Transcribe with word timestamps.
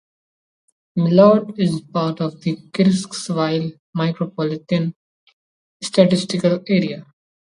Millard 0.95 1.59
is 1.59 1.79
part 1.79 2.21
of 2.21 2.41
the 2.41 2.55
Kirksville 2.73 3.73
Micropolitan 3.95 4.95
Statistical 5.83 6.63
Area. 6.67 7.05